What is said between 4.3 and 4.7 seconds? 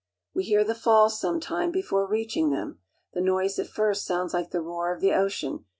like the